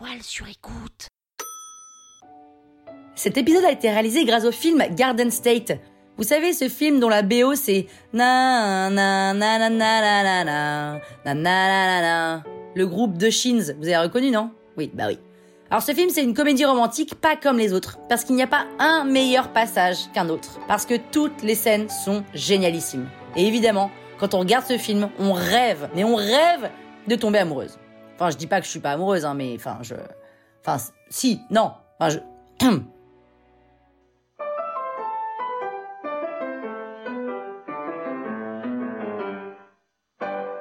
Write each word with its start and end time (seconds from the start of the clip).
étoiles 0.00 0.22
sur. 0.22 0.46
Cet 3.14 3.36
épisode 3.36 3.64
a 3.64 3.72
été 3.72 3.90
réalisé 3.90 4.24
grâce 4.24 4.44
au 4.44 4.52
film 4.52 4.82
Garden 4.92 5.30
State. 5.30 5.72
Vous 6.16 6.24
savez, 6.24 6.52
ce 6.52 6.68
film 6.68 7.00
dont 7.00 7.08
la 7.08 7.22
BO 7.22 7.54
c'est 7.54 7.86
na 8.12 8.90
na 8.90 9.34
na 9.34 9.58
na 9.58 9.70
na 9.70 10.00
na 10.00 10.22
na 10.22 10.44
na 10.44 11.00
na 11.24 11.34
na 11.34 11.34
na 11.34 12.00
na 12.00 12.42
Le 12.74 12.86
groupe 12.86 13.18
de 13.18 13.30
Shins, 13.30 13.74
vous 13.78 13.88
avez 13.88 13.96
reconnu, 13.96 14.30
non? 14.30 14.50
Oui, 14.76 14.90
bah 14.94 15.04
oui. 15.08 15.18
Alors 15.70 15.82
ce 15.82 15.92
film, 15.92 16.10
c'est 16.10 16.22
une 16.22 16.34
comédie 16.34 16.64
romantique 16.64 17.14
pas 17.14 17.36
comme 17.36 17.58
les 17.58 17.72
autres, 17.72 17.98
parce 18.08 18.24
qu'il 18.24 18.36
n'y 18.36 18.42
a 18.42 18.46
pas 18.46 18.66
un 18.78 19.04
meilleur 19.04 19.52
passage 19.52 20.10
qu'un 20.12 20.28
autre, 20.28 20.60
parce 20.68 20.86
que 20.86 20.94
toutes 21.12 21.42
les 21.42 21.54
scènes 21.54 21.88
sont 21.88 22.24
génialissimes. 22.34 23.08
Et 23.36 23.46
évidemment, 23.46 23.90
quand 24.18 24.34
on 24.34 24.40
regarde 24.40 24.66
ce 24.66 24.78
film, 24.78 25.10
on 25.18 25.32
rêve, 25.32 25.88
mais 25.94 26.04
on 26.04 26.16
rêve 26.16 26.70
de 27.08 27.16
tomber 27.16 27.38
amoureuse. 27.38 27.78
Enfin, 28.20 28.30
je 28.30 28.36
dis 28.36 28.46
pas 28.46 28.60
que 28.60 28.66
je 28.66 28.70
suis 28.70 28.80
pas 28.80 28.90
amoureuse, 28.92 29.24
hein, 29.24 29.32
mais 29.32 29.54
enfin, 29.56 29.78
je... 29.80 29.94
Enfin, 30.62 30.76
si, 31.08 31.40
non. 31.48 31.72
Enfin, 31.98 32.10
je... 32.10 32.18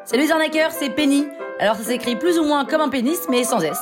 Salut 0.06 0.24
les 0.24 0.32
arnaqueurs, 0.32 0.72
c'est 0.72 0.90
Penny. 0.90 1.28
Alors 1.60 1.76
ça 1.76 1.84
s'écrit 1.84 2.16
plus 2.16 2.40
ou 2.40 2.46
moins 2.46 2.64
comme 2.64 2.80
un 2.80 2.88
pénis, 2.88 3.28
mais 3.30 3.44
sans 3.44 3.60
S. 3.60 3.78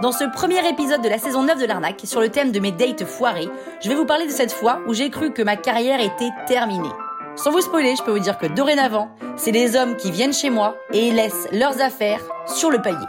Dans 0.00 0.12
ce 0.12 0.22
premier 0.32 0.64
épisode 0.68 1.02
de 1.02 1.08
la 1.08 1.18
saison 1.18 1.42
9 1.42 1.58
de 1.58 1.66
l'arnaque, 1.66 2.02
sur 2.04 2.20
le 2.20 2.28
thème 2.28 2.52
de 2.52 2.60
mes 2.60 2.70
dates 2.70 3.04
foirées, 3.04 3.48
je 3.82 3.88
vais 3.88 3.96
vous 3.96 4.06
parler 4.06 4.26
de 4.26 4.32
cette 4.32 4.52
fois 4.52 4.78
où 4.86 4.94
j'ai 4.94 5.10
cru 5.10 5.32
que 5.32 5.42
ma 5.42 5.56
carrière 5.56 5.98
était 5.98 6.30
terminée. 6.46 6.92
Sans 7.34 7.50
vous 7.50 7.62
spoiler, 7.62 7.96
je 7.96 8.04
peux 8.04 8.12
vous 8.12 8.20
dire 8.20 8.38
que 8.38 8.46
dorénavant, 8.46 9.10
c'est 9.36 9.50
les 9.50 9.74
hommes 9.74 9.96
qui 9.96 10.12
viennent 10.12 10.32
chez 10.32 10.50
moi 10.50 10.76
et 10.92 11.10
laissent 11.10 11.48
leurs 11.50 11.80
affaires 11.80 12.22
sur 12.48 12.70
le 12.70 12.80
palier. 12.80 13.06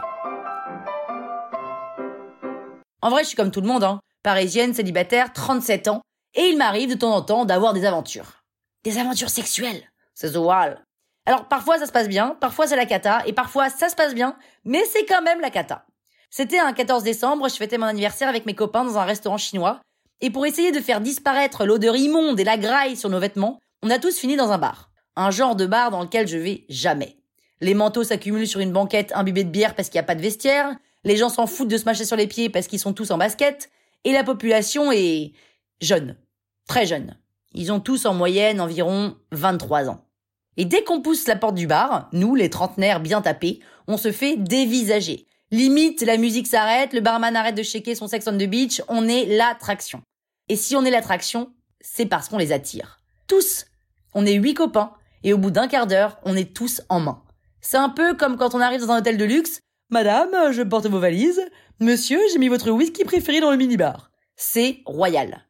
En 3.01 3.09
vrai, 3.09 3.23
je 3.23 3.29
suis 3.29 3.37
comme 3.37 3.51
tout 3.51 3.61
le 3.61 3.67
monde, 3.67 3.83
hein. 3.83 3.99
Parisienne, 4.23 4.73
célibataire, 4.73 5.31
37 5.31 5.87
ans, 5.87 6.01
et 6.35 6.47
il 6.47 6.57
m'arrive 6.57 6.89
de 6.89 6.95
temps 6.95 7.15
en 7.15 7.21
temps 7.21 7.45
d'avoir 7.45 7.73
des 7.73 7.85
aventures. 7.85 8.43
Des 8.83 8.97
aventures 8.97 9.29
sexuelles. 9.29 9.89
C'est 10.13 10.35
wall. 10.35 10.83
Alors 11.25 11.47
parfois 11.47 11.77
ça 11.77 11.85
se 11.85 11.91
passe 11.91 12.07
bien, 12.07 12.35
parfois 12.41 12.67
c'est 12.67 12.75
la 12.75 12.85
cata, 12.85 13.21
et 13.25 13.33
parfois 13.33 13.69
ça 13.69 13.87
se 13.87 13.95
passe 13.95 14.13
bien, 14.13 14.35
mais 14.65 14.83
c'est 14.85 15.05
quand 15.05 15.21
même 15.21 15.41
la 15.41 15.49
cata. 15.49 15.85
C'était 16.29 16.59
un 16.59 16.73
14 16.73 17.03
décembre, 17.03 17.47
je 17.49 17.55
fêtais 17.55 17.77
mon 17.77 17.85
anniversaire 17.85 18.27
avec 18.27 18.45
mes 18.45 18.55
copains 18.55 18.83
dans 18.83 18.97
un 18.97 19.05
restaurant 19.05 19.37
chinois, 19.37 19.79
et 20.21 20.31
pour 20.31 20.45
essayer 20.45 20.71
de 20.71 20.81
faire 20.81 21.01
disparaître 21.01 21.65
l'odeur 21.65 21.95
immonde 21.95 22.39
et 22.39 22.43
la 22.43 22.57
graille 22.57 22.97
sur 22.97 23.09
nos 23.09 23.19
vêtements, 23.19 23.59
on 23.83 23.89
a 23.89 23.99
tous 23.99 24.17
fini 24.17 24.35
dans 24.35 24.51
un 24.51 24.57
bar. 24.57 24.89
Un 25.15 25.31
genre 25.31 25.55
de 25.55 25.65
bar 25.65 25.91
dans 25.91 26.01
lequel 26.01 26.27
je 26.27 26.37
vais 26.37 26.65
jamais. 26.67 27.18
Les 27.61 27.73
manteaux 27.73 28.03
s'accumulent 28.03 28.47
sur 28.47 28.59
une 28.59 28.71
banquette 28.71 29.11
imbibée 29.15 29.43
de 29.43 29.49
bière 29.49 29.75
parce 29.75 29.89
qu'il 29.89 29.97
n'y 29.97 30.03
a 30.03 30.07
pas 30.07 30.15
de 30.15 30.21
vestiaire, 30.21 30.75
les 31.03 31.17
gens 31.17 31.29
s'en 31.29 31.47
foutent 31.47 31.67
de 31.67 31.77
se 31.77 31.85
mâcher 31.85 32.05
sur 32.05 32.15
les 32.15 32.27
pieds 32.27 32.49
parce 32.49 32.67
qu'ils 32.67 32.79
sont 32.79 32.93
tous 32.93 33.11
en 33.11 33.17
basket, 33.17 33.69
et 34.03 34.11
la 34.11 34.23
population 34.23 34.91
est 34.91 35.33
jeune. 35.81 36.15
Très 36.67 36.85
jeune. 36.85 37.17
Ils 37.53 37.71
ont 37.71 37.79
tous 37.79 38.05
en 38.05 38.13
moyenne 38.13 38.61
environ 38.61 39.17
23 39.31 39.89
ans. 39.89 40.05
Et 40.57 40.65
dès 40.65 40.83
qu'on 40.83 41.01
pousse 41.01 41.27
la 41.27 41.35
porte 41.35 41.55
du 41.55 41.67
bar, 41.67 42.09
nous, 42.11 42.35
les 42.35 42.49
trentenaires 42.49 42.99
bien 42.99 43.21
tapés, 43.21 43.59
on 43.87 43.97
se 43.97 44.11
fait 44.11 44.37
dévisager. 44.37 45.25
Limite, 45.51 46.01
la 46.01 46.17
musique 46.17 46.47
s'arrête, 46.47 46.93
le 46.93 47.01
barman 47.01 47.35
arrête 47.35 47.55
de 47.55 47.63
shaker 47.63 47.95
son 47.95 48.07
sex 48.07 48.27
on 48.27 48.37
the 48.37 48.43
beach, 48.43 48.81
on 48.87 49.07
est 49.07 49.25
l'attraction. 49.25 50.01
Et 50.47 50.55
si 50.55 50.75
on 50.75 50.85
est 50.85 50.91
l'attraction, 50.91 51.51
c'est 51.81 52.05
parce 52.05 52.29
qu'on 52.29 52.37
les 52.37 52.51
attire. 52.51 52.99
Tous. 53.27 53.65
On 54.13 54.25
est 54.25 54.33
huit 54.33 54.53
copains, 54.53 54.91
et 55.23 55.33
au 55.33 55.37
bout 55.37 55.51
d'un 55.51 55.67
quart 55.67 55.87
d'heure, 55.87 56.19
on 56.23 56.35
est 56.35 56.53
tous 56.53 56.81
en 56.89 56.99
main. 56.99 57.23
C'est 57.61 57.77
un 57.77 57.89
peu 57.89 58.15
comme 58.15 58.37
quand 58.37 58.55
on 58.55 58.61
arrive 58.61 58.81
dans 58.81 58.91
un 58.91 58.99
hôtel 58.99 59.17
de 59.17 59.25
luxe. 59.25 59.61
Madame, 59.89 60.51
je 60.51 60.61
porte 60.61 60.87
vos 60.87 60.99
valises. 60.99 61.41
Monsieur, 61.79 62.19
j'ai 62.31 62.39
mis 62.39 62.47
votre 62.47 62.71
whisky 62.71 63.03
préféré 63.03 63.41
dans 63.41 63.51
le 63.51 63.57
minibar. 63.57 64.11
C'est 64.35 64.81
royal. 64.85 65.45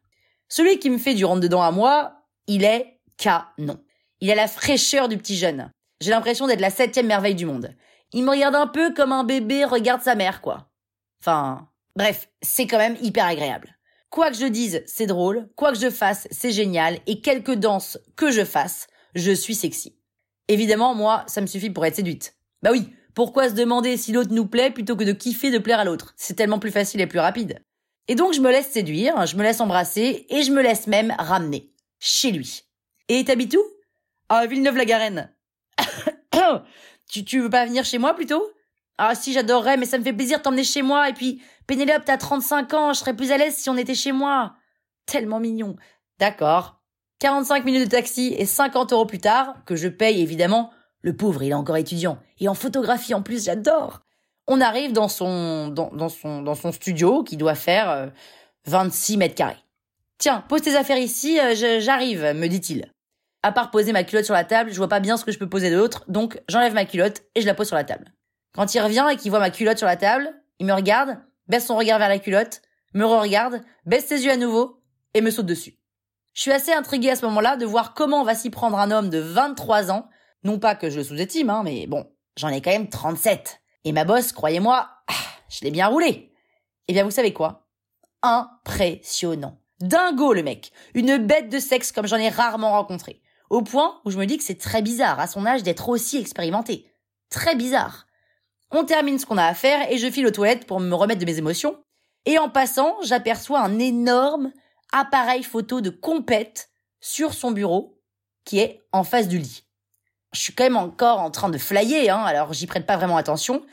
Celui 0.48 0.78
qui 0.78 0.90
me 0.90 0.98
fait 0.98 1.14
du 1.14 1.24
rentre-dedans 1.24 1.62
à 1.62 1.70
moi, 1.70 2.24
il 2.46 2.64
est 2.64 3.00
canon. 3.16 3.82
Il 4.20 4.30
a 4.30 4.34
la 4.34 4.48
fraîcheur 4.48 5.08
du 5.08 5.16
petit 5.16 5.36
jeune. 5.36 5.70
J'ai 6.00 6.10
l'impression 6.10 6.46
d'être 6.46 6.60
la 6.60 6.70
septième 6.70 7.06
merveille 7.06 7.34
du 7.34 7.46
monde. 7.46 7.74
Il 8.12 8.24
me 8.24 8.30
regarde 8.30 8.56
un 8.56 8.66
peu 8.66 8.92
comme 8.92 9.12
un 9.12 9.24
bébé 9.24 9.64
regarde 9.64 10.02
sa 10.02 10.14
mère, 10.14 10.40
quoi. 10.40 10.70
Enfin, 11.22 11.68
bref, 11.94 12.28
c'est 12.42 12.66
quand 12.66 12.78
même 12.78 12.96
hyper 13.00 13.26
agréable. 13.26 13.76
Quoi 14.08 14.30
que 14.30 14.36
je 14.36 14.46
dise, 14.46 14.82
c'est 14.86 15.06
drôle. 15.06 15.48
Quoi 15.54 15.72
que 15.72 15.78
je 15.78 15.90
fasse, 15.90 16.26
c'est 16.32 16.50
génial. 16.50 16.98
Et 17.06 17.20
quelque 17.20 17.52
danse 17.52 17.98
que 18.16 18.32
je 18.32 18.44
fasse, 18.44 18.88
je 19.14 19.30
suis 19.30 19.54
sexy. 19.54 19.99
Évidemment, 20.50 20.96
moi, 20.96 21.22
ça 21.28 21.40
me 21.40 21.46
suffit 21.46 21.70
pour 21.70 21.86
être 21.86 21.94
séduite. 21.94 22.34
Bah 22.60 22.70
oui, 22.72 22.92
pourquoi 23.14 23.48
se 23.48 23.54
demander 23.54 23.96
si 23.96 24.10
l'autre 24.10 24.32
nous 24.32 24.46
plaît 24.46 24.72
plutôt 24.72 24.96
que 24.96 25.04
de 25.04 25.12
kiffer 25.12 25.52
de 25.52 25.58
plaire 25.58 25.78
à 25.78 25.84
l'autre? 25.84 26.12
C'est 26.16 26.34
tellement 26.34 26.58
plus 26.58 26.72
facile 26.72 27.00
et 27.00 27.06
plus 27.06 27.20
rapide. 27.20 27.62
Et 28.08 28.16
donc 28.16 28.32
je 28.34 28.40
me 28.40 28.50
laisse 28.50 28.68
séduire, 28.68 29.26
je 29.26 29.36
me 29.36 29.44
laisse 29.44 29.60
embrasser 29.60 30.26
et 30.28 30.42
je 30.42 30.50
me 30.50 30.60
laisse 30.60 30.88
même 30.88 31.14
ramener. 31.20 31.72
Chez 32.00 32.32
lui. 32.32 32.64
Et 33.06 33.24
t'habites 33.24 33.54
où 33.54 33.62
ah, 34.28 34.44
Villeneuve-la-Garenne. 34.46 35.32
tu, 37.08 37.24
tu 37.24 37.40
veux 37.42 37.50
pas 37.50 37.66
venir 37.66 37.84
chez 37.84 37.98
moi 37.98 38.14
plutôt? 38.14 38.42
Ah 38.98 39.14
si, 39.14 39.32
j'adorerais, 39.32 39.76
mais 39.76 39.86
ça 39.86 39.98
me 39.98 40.02
fait 40.02 40.12
plaisir 40.12 40.38
de 40.38 40.42
t'emmener 40.42 40.64
chez 40.64 40.82
moi. 40.82 41.08
Et 41.08 41.12
puis, 41.12 41.40
Pénélope, 41.68 42.04
t'as 42.04 42.18
35 42.18 42.74
ans, 42.74 42.92
je 42.92 42.98
serais 42.98 43.14
plus 43.14 43.30
à 43.30 43.38
l'aise 43.38 43.54
si 43.54 43.70
on 43.70 43.76
était 43.76 43.94
chez 43.94 44.10
moi. 44.10 44.56
Tellement 45.06 45.38
mignon. 45.38 45.76
D'accord. 46.18 46.79
45 47.20 47.64
minutes 47.64 47.84
de 47.84 47.90
taxi 47.90 48.34
et 48.36 48.46
50 48.46 48.92
euros 48.92 49.04
plus 49.04 49.18
tard, 49.18 49.56
que 49.66 49.76
je 49.76 49.88
paye 49.88 50.20
évidemment. 50.20 50.70
Le 51.02 51.14
pauvre, 51.14 51.42
il 51.42 51.50
est 51.50 51.54
encore 51.54 51.76
étudiant. 51.76 52.18
Et 52.40 52.48
en 52.48 52.54
photographie 52.54 53.14
en 53.14 53.22
plus, 53.22 53.44
j'adore. 53.44 54.00
On 54.46 54.60
arrive 54.60 54.92
dans 54.92 55.08
son, 55.08 55.68
dans, 55.68 56.08
son, 56.08 56.42
dans 56.42 56.54
son 56.54 56.72
studio 56.72 57.22
qui 57.22 57.36
doit 57.36 57.54
faire 57.54 57.90
euh, 57.90 58.06
26 58.66 59.18
mètres 59.18 59.34
carrés. 59.34 59.62
Tiens, 60.18 60.44
pose 60.48 60.62
tes 60.62 60.76
affaires 60.76 60.98
ici, 60.98 61.38
euh, 61.38 61.78
j'arrive, 61.80 62.32
me 62.34 62.48
dit-il. 62.48 62.90
À 63.42 63.52
part 63.52 63.70
poser 63.70 63.92
ma 63.92 64.04
culotte 64.04 64.24
sur 64.24 64.34
la 64.34 64.44
table, 64.44 64.70
je 64.70 64.76
vois 64.76 64.88
pas 64.88 65.00
bien 65.00 65.16
ce 65.16 65.24
que 65.24 65.32
je 65.32 65.38
peux 65.38 65.48
poser 65.48 65.70
d'autre, 65.70 66.04
donc 66.08 66.42
j'enlève 66.48 66.74
ma 66.74 66.84
culotte 66.84 67.22
et 67.34 67.40
je 67.40 67.46
la 67.46 67.54
pose 67.54 67.68
sur 67.68 67.76
la 67.76 67.84
table. 67.84 68.12
Quand 68.54 68.74
il 68.74 68.80
revient 68.80 69.06
et 69.10 69.16
qu'il 69.16 69.30
voit 69.30 69.40
ma 69.40 69.50
culotte 69.50 69.78
sur 69.78 69.86
la 69.86 69.96
table, 69.96 70.34
il 70.58 70.66
me 70.66 70.74
regarde, 70.74 71.16
baisse 71.48 71.66
son 71.66 71.76
regard 71.76 71.98
vers 71.98 72.08
la 72.08 72.18
culotte, 72.18 72.60
me 72.92 73.04
re-regarde, 73.04 73.62
baisse 73.86 74.06
ses 74.06 74.24
yeux 74.24 74.32
à 74.32 74.36
nouveau 74.36 74.82
et 75.14 75.22
me 75.22 75.30
saute 75.30 75.46
dessus. 75.46 75.79
Je 76.40 76.44
suis 76.44 76.52
assez 76.52 76.72
intriguée 76.72 77.10
à 77.10 77.16
ce 77.16 77.26
moment-là 77.26 77.58
de 77.58 77.66
voir 77.66 77.92
comment 77.92 78.24
va 78.24 78.34
s'y 78.34 78.48
prendre 78.48 78.78
un 78.78 78.90
homme 78.90 79.10
de 79.10 79.18
23 79.18 79.90
ans. 79.90 80.08
Non 80.42 80.58
pas 80.58 80.74
que 80.74 80.88
je 80.88 80.96
le 80.96 81.04
sous-estime, 81.04 81.50
hein, 81.50 81.60
mais 81.62 81.86
bon, 81.86 82.10
j'en 82.38 82.48
ai 82.48 82.62
quand 82.62 82.70
même 82.70 82.88
37. 82.88 83.60
Et 83.84 83.92
ma 83.92 84.06
bosse, 84.06 84.32
croyez-moi, 84.32 84.88
ah, 85.06 85.12
je 85.50 85.62
l'ai 85.62 85.70
bien 85.70 85.88
roulé. 85.88 86.32
Eh 86.88 86.94
bien, 86.94 87.04
vous 87.04 87.10
savez 87.10 87.34
quoi? 87.34 87.68
Impressionnant. 88.22 89.60
Dingo 89.80 90.32
le 90.32 90.42
mec. 90.42 90.72
Une 90.94 91.18
bête 91.18 91.50
de 91.50 91.58
sexe 91.58 91.92
comme 91.92 92.06
j'en 92.06 92.16
ai 92.16 92.30
rarement 92.30 92.70
rencontré. 92.70 93.20
Au 93.50 93.60
point 93.60 94.00
où 94.06 94.10
je 94.10 94.16
me 94.16 94.24
dis 94.24 94.38
que 94.38 94.44
c'est 94.44 94.58
très 94.58 94.80
bizarre 94.80 95.20
à 95.20 95.26
son 95.26 95.44
âge 95.44 95.62
d'être 95.62 95.90
aussi 95.90 96.16
expérimenté. 96.16 96.90
Très 97.28 97.54
bizarre. 97.54 98.06
On 98.70 98.84
termine 98.84 99.18
ce 99.18 99.26
qu'on 99.26 99.36
a 99.36 99.44
à 99.44 99.52
faire 99.52 99.92
et 99.92 99.98
je 99.98 100.10
file 100.10 100.26
aux 100.26 100.30
toilettes 100.30 100.66
pour 100.66 100.80
me 100.80 100.94
remettre 100.94 101.20
de 101.20 101.26
mes 101.26 101.36
émotions. 101.36 101.76
Et 102.24 102.38
en 102.38 102.48
passant, 102.48 102.96
j'aperçois 103.02 103.60
un 103.60 103.78
énorme 103.78 104.52
appareil 104.92 105.42
photo 105.42 105.80
de 105.80 105.90
compète 105.90 106.70
sur 107.00 107.34
son 107.34 107.50
bureau 107.50 108.00
qui 108.44 108.58
est 108.58 108.82
en 108.92 109.04
face 109.04 109.28
du 109.28 109.38
lit. 109.38 109.64
Je 110.32 110.40
suis 110.40 110.54
quand 110.54 110.64
même 110.64 110.76
encore 110.76 111.20
en 111.20 111.30
train 111.30 111.48
de 111.48 111.58
flyer, 111.58 112.10
hein, 112.10 112.24
alors 112.24 112.52
j'y 112.52 112.66
prête 112.66 112.86
pas 112.86 112.96
vraiment 112.96 113.16
attention. 113.16 113.64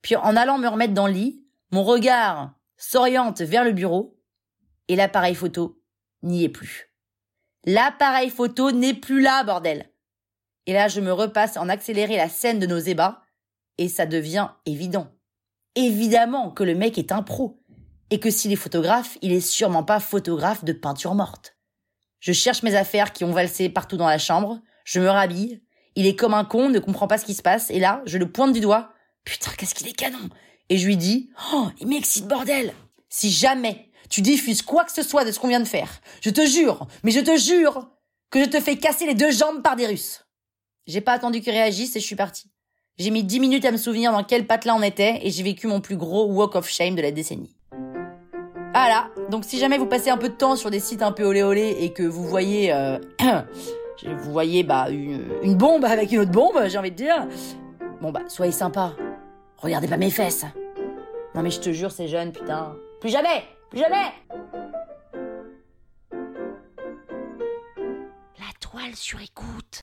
Puis 0.00 0.16
en 0.16 0.36
allant 0.36 0.58
me 0.58 0.68
remettre 0.68 0.94
dans 0.94 1.06
le 1.06 1.12
lit, 1.12 1.44
mon 1.70 1.84
regard 1.84 2.54
s'oriente 2.76 3.40
vers 3.40 3.64
le 3.64 3.72
bureau 3.72 4.18
et 4.88 4.96
l'appareil 4.96 5.34
photo 5.34 5.80
n'y 6.22 6.44
est 6.44 6.48
plus. 6.48 6.92
L'appareil 7.64 8.30
photo 8.30 8.72
n'est 8.72 8.94
plus 8.94 9.20
là, 9.20 9.44
bordel. 9.44 9.88
Et 10.66 10.72
là, 10.72 10.88
je 10.88 11.00
me 11.00 11.12
repasse 11.12 11.56
en 11.56 11.68
accéléré 11.68 12.16
la 12.16 12.28
scène 12.28 12.58
de 12.58 12.66
nos 12.66 12.78
ébats, 12.78 13.22
et 13.78 13.88
ça 13.88 14.06
devient 14.06 14.48
évident. 14.66 15.08
Évidemment 15.74 16.50
que 16.50 16.64
le 16.64 16.74
mec 16.74 16.98
est 16.98 17.12
un 17.12 17.22
pro, 17.22 17.61
et 18.12 18.20
que 18.20 18.30
s'il 18.30 18.52
est 18.52 18.56
photographe, 18.56 19.16
il 19.22 19.32
est 19.32 19.40
sûrement 19.40 19.84
pas 19.84 19.98
photographe 19.98 20.64
de 20.64 20.74
peinture 20.74 21.14
morte. 21.14 21.56
Je 22.20 22.34
cherche 22.34 22.62
mes 22.62 22.74
affaires 22.74 23.14
qui 23.14 23.24
ont 23.24 23.32
valsé 23.32 23.70
partout 23.70 23.96
dans 23.96 24.06
la 24.06 24.18
chambre, 24.18 24.60
je 24.84 25.00
me 25.00 25.08
rhabille, 25.08 25.62
il 25.96 26.06
est 26.06 26.14
comme 26.14 26.34
un 26.34 26.44
con, 26.44 26.68
ne 26.68 26.78
comprend 26.78 27.06
pas 27.06 27.16
ce 27.16 27.24
qui 27.24 27.32
se 27.32 27.40
passe, 27.40 27.70
et 27.70 27.80
là, 27.80 28.02
je 28.04 28.18
le 28.18 28.30
pointe 28.30 28.52
du 28.52 28.60
doigt. 28.60 28.92
Putain, 29.24 29.50
qu'est-ce 29.56 29.74
qu'il 29.74 29.88
est 29.88 29.96
canon! 29.96 30.28
Et 30.68 30.76
je 30.76 30.86
lui 30.86 30.98
dis, 30.98 31.30
oh, 31.54 31.68
il 31.80 31.86
m'excite, 31.86 32.28
bordel! 32.28 32.74
Si 33.08 33.30
jamais 33.30 33.88
tu 34.10 34.20
diffuses 34.20 34.60
quoi 34.60 34.84
que 34.84 34.92
ce 34.92 35.02
soit 35.02 35.24
de 35.24 35.32
ce 35.32 35.40
qu'on 35.40 35.48
vient 35.48 35.60
de 35.60 35.64
faire. 35.64 36.02
Je 36.20 36.28
te 36.28 36.44
jure, 36.44 36.86
mais 37.04 37.12
je 37.12 37.20
te 37.20 37.38
jure 37.38 37.88
que 38.28 38.44
je 38.44 38.48
te 38.50 38.60
fais 38.60 38.76
casser 38.76 39.06
les 39.06 39.14
deux 39.14 39.30
jambes 39.30 39.62
par 39.62 39.74
des 39.74 39.86
Russes. 39.86 40.26
J'ai 40.86 41.00
pas 41.00 41.12
attendu 41.12 41.40
qu'il 41.40 41.52
réagisse 41.52 41.96
et 41.96 42.00
je 42.00 42.04
suis 42.04 42.16
partie. 42.16 42.50
J'ai 42.98 43.10
mis 43.10 43.24
dix 43.24 43.40
minutes 43.40 43.64
à 43.64 43.72
me 43.72 43.78
souvenir 43.78 44.12
dans 44.12 44.22
quel 44.22 44.46
patelin 44.46 44.74
on 44.74 44.82
était 44.82 45.26
et 45.26 45.30
j'ai 45.30 45.42
vécu 45.42 45.66
mon 45.66 45.80
plus 45.80 45.96
gros 45.96 46.26
walk 46.26 46.56
of 46.56 46.68
shame 46.68 46.94
de 46.94 47.00
la 47.00 47.10
décennie. 47.10 47.56
Voilà, 48.74 49.08
donc 49.28 49.44
si 49.44 49.58
jamais 49.58 49.76
vous 49.76 49.86
passez 49.86 50.08
un 50.08 50.16
peu 50.16 50.30
de 50.30 50.34
temps 50.34 50.56
sur 50.56 50.70
des 50.70 50.80
sites 50.80 51.02
un 51.02 51.12
peu 51.12 51.24
olé 51.24 51.42
olé 51.42 51.76
et 51.80 51.92
que 51.92 52.02
vous 52.02 52.24
voyez, 52.24 52.72
euh, 52.72 52.98
vous 54.02 54.32
voyez 54.32 54.62
bah 54.62 54.88
une, 54.88 55.26
une 55.42 55.56
bombe 55.56 55.84
avec 55.84 56.10
une 56.10 56.20
autre 56.20 56.30
bombe, 56.30 56.58
j'ai 56.68 56.78
envie 56.78 56.90
de 56.90 56.96
dire, 56.96 57.26
bon 58.00 58.12
bah 58.12 58.22
soyez 58.28 58.50
sympa, 58.50 58.94
regardez 59.58 59.88
pas 59.88 59.98
mes 59.98 60.08
fesses. 60.08 60.46
Non 61.34 61.42
mais 61.42 61.50
je 61.50 61.60
te 61.60 61.70
jure, 61.70 61.90
c'est 61.92 62.08
jeune, 62.08 62.32
putain. 62.32 62.74
Plus 63.00 63.10
jamais 63.10 63.44
Plus 63.68 63.80
jamais 63.80 64.12
La 68.38 68.52
toile 68.58 68.94
sur 68.94 69.20
écoute. 69.20 69.81